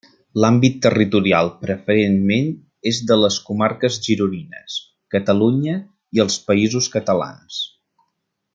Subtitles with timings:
[0.43, 2.49] L'àmbit territorial preferentment
[2.93, 4.79] és de les comarques gironines,
[5.17, 5.77] Catalunya
[6.19, 7.61] i els Països Catalans.